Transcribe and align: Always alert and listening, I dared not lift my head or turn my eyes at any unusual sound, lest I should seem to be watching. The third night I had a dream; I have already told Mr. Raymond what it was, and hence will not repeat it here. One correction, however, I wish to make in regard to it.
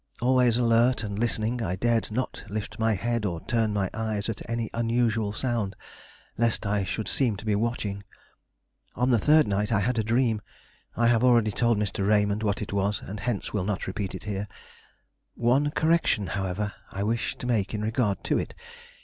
Always 0.19 0.57
alert 0.57 1.03
and 1.03 1.19
listening, 1.19 1.61
I 1.61 1.75
dared 1.75 2.11
not 2.11 2.43
lift 2.49 2.79
my 2.79 2.95
head 2.95 3.23
or 3.23 3.39
turn 3.45 3.71
my 3.71 3.87
eyes 3.93 4.29
at 4.29 4.41
any 4.49 4.67
unusual 4.73 5.31
sound, 5.31 5.75
lest 6.39 6.65
I 6.65 6.83
should 6.83 7.07
seem 7.07 7.35
to 7.37 7.45
be 7.45 7.53
watching. 7.53 8.03
The 8.97 9.19
third 9.19 9.47
night 9.47 9.71
I 9.71 9.81
had 9.81 9.99
a 9.99 10.03
dream; 10.03 10.41
I 10.97 11.05
have 11.05 11.23
already 11.23 11.51
told 11.51 11.77
Mr. 11.77 12.07
Raymond 12.07 12.41
what 12.41 12.63
it 12.63 12.73
was, 12.73 13.03
and 13.05 13.19
hence 13.19 13.53
will 13.53 13.63
not 13.63 13.85
repeat 13.85 14.15
it 14.15 14.23
here. 14.23 14.47
One 15.35 15.69
correction, 15.69 16.25
however, 16.25 16.73
I 16.89 17.03
wish 17.03 17.35
to 17.37 17.45
make 17.45 17.75
in 17.75 17.83
regard 17.83 18.23
to 18.23 18.39
it. 18.39 18.55